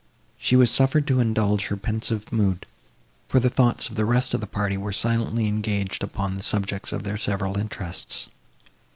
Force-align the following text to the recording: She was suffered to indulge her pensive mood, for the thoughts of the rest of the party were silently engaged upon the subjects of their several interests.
She 0.39 0.55
was 0.55 0.71
suffered 0.71 1.05
to 1.05 1.19
indulge 1.19 1.67
her 1.67 1.77
pensive 1.77 2.31
mood, 2.33 2.65
for 3.27 3.39
the 3.39 3.51
thoughts 3.51 3.87
of 3.87 3.93
the 3.93 4.03
rest 4.03 4.33
of 4.33 4.41
the 4.41 4.47
party 4.47 4.75
were 4.75 4.91
silently 4.91 5.45
engaged 5.47 6.01
upon 6.03 6.37
the 6.37 6.43
subjects 6.43 6.91
of 6.91 7.03
their 7.03 7.17
several 7.19 7.55
interests. 7.55 8.27